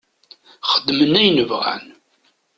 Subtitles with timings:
[0.71, 1.83] Xeddmen ayen bɣan.